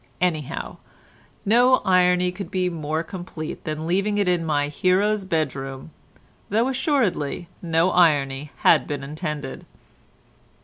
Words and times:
Anyhow, 0.19 0.77
no 1.45 1.75
irony 1.85 2.31
could 2.31 2.49
be 2.49 2.71
more 2.71 3.03
complete 3.03 3.65
than 3.65 3.85
leaving 3.85 4.17
it 4.17 4.27
in 4.27 4.43
my 4.43 4.67
hero's 4.67 5.25
bedroom, 5.25 5.91
though 6.49 6.69
assuredly 6.69 7.47
no 7.61 7.91
irony 7.91 8.51
had 8.61 8.87
been 8.87 9.03
intended. 9.03 9.63